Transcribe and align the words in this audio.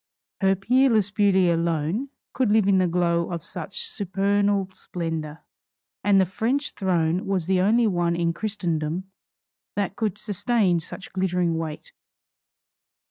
Her 0.39 0.55
peerless 0.55 1.11
beauty 1.11 1.51
alone 1.51 2.09
could 2.33 2.49
live 2.49 2.67
in 2.67 2.79
the 2.79 2.87
glow 2.87 3.31
of 3.31 3.43
such 3.43 3.85
supernal 3.87 4.67
splendor, 4.73 5.43
and 6.03 6.19
the 6.19 6.25
French 6.25 6.71
throne 6.71 7.27
was 7.27 7.45
the 7.45 7.61
only 7.61 7.85
one 7.85 8.15
in 8.15 8.33
Christendom 8.33 9.11
that 9.75 9.95
could 9.95 10.17
sustain 10.17 10.79
such 10.79 11.13
glittering 11.13 11.55
weight. 11.55 11.91